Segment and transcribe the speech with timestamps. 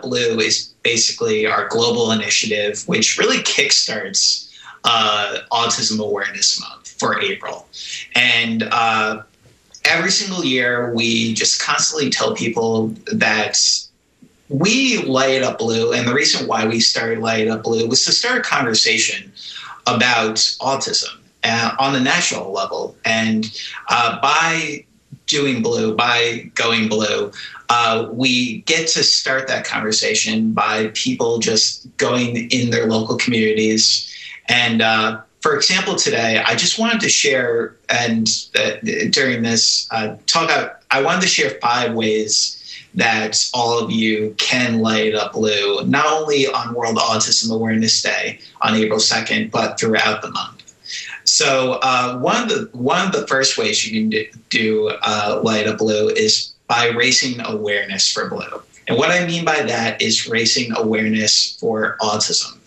[0.00, 4.48] Blue is basically our global initiative, which really kickstarts
[4.84, 7.68] uh, Autism Awareness Month for April.
[8.14, 9.22] And uh,
[9.84, 13.58] every single year, we just constantly tell people that
[14.48, 18.12] we light up blue and the reason why we started light up blue was to
[18.12, 19.32] start a conversation
[19.86, 24.84] about autism uh, on the national level and uh, by
[25.26, 27.30] doing blue by going blue
[27.68, 34.08] uh, we get to start that conversation by people just going in their local communities
[34.48, 38.72] and uh, for example today i just wanted to share and uh,
[39.10, 40.50] during this uh, talk
[40.92, 42.58] I wanted to share five ways
[42.94, 48.38] that all of you can light up blue, not only on World Autism Awareness Day
[48.60, 50.61] on April 2nd, but throughout the month.
[51.24, 55.66] So uh, one of the one of the first ways you can do, uh, light
[55.66, 58.62] up blue is by raising awareness for blue.
[58.88, 62.58] And what I mean by that is raising awareness for autism.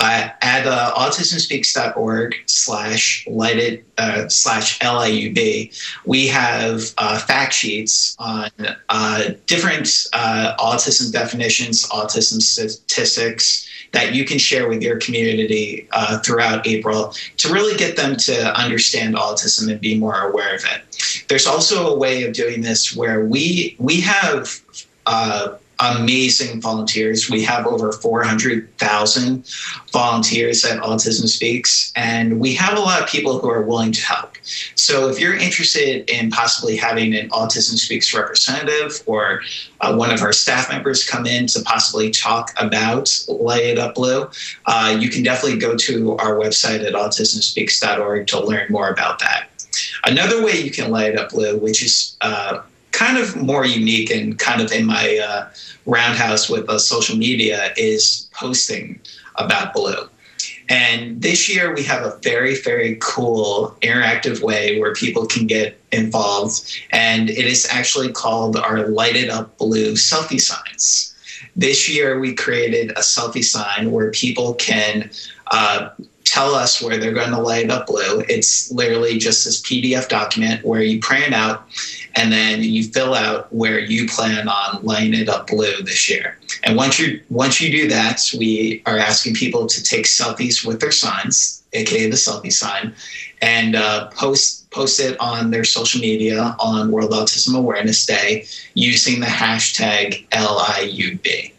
[0.00, 5.72] Uh, at uh, autismspeaks.org slash lighted uh, slash LIUB,
[6.04, 8.50] we have uh, fact sheets on
[8.88, 15.88] uh, different uh, autism definitions, autism statistics that you can share with your community
[16.24, 21.24] throughout April to really get them to understand autism and be more aware of it.
[21.28, 24.60] There's also a way of doing this where we we have
[25.06, 27.30] uh, amazing volunteers.
[27.30, 29.46] We have over 400,000
[29.92, 34.02] volunteers at Autism Speaks, and we have a lot of people who are willing to
[34.02, 34.36] help.
[34.74, 39.40] So if you're interested in possibly having an Autism Speaks representative or
[39.80, 43.94] uh, one of our staff members come in to possibly talk about Light It Up
[43.94, 44.28] Blue,
[44.66, 49.48] uh, you can definitely go to our website at autismspeaks.org to learn more about that.
[50.04, 52.62] Another way you can light up blue, which is uh,
[53.00, 55.48] kind of more unique and kind of in my uh,
[55.86, 59.00] roundhouse with uh, social media is posting
[59.36, 60.06] about Blue.
[60.68, 65.80] And this year we have a very, very cool interactive way where people can get
[65.92, 66.60] involved.
[66.92, 71.16] And it is actually called our Light It Up Blue selfie signs.
[71.56, 75.10] This year we created a selfie sign where people can
[75.50, 75.88] uh,
[76.30, 78.22] tell us where they're going to light up blue.
[78.28, 81.66] It's literally just this PDF document where you print out
[82.14, 86.38] and then you fill out where you plan on lighting it up blue this year.
[86.62, 90.80] And once you once you do that, we are asking people to take selfies with
[90.80, 92.94] their signs, aka the selfie sign,
[93.42, 99.18] and uh, post post it on their social media on World Autism Awareness Day using
[99.18, 101.52] the hashtag LIUB.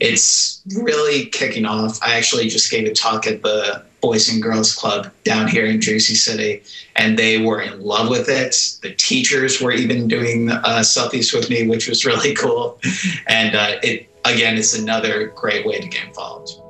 [0.00, 1.98] It's really kicking off.
[2.02, 5.80] I actually just gave a talk at the Boys and Girls Club down here in
[5.80, 6.62] Jersey City,
[6.94, 8.54] and they were in love with it.
[8.82, 12.78] The teachers were even doing uh, selfies with me, which was really cool.
[13.26, 16.60] And uh, it again, it's another great way to get involved.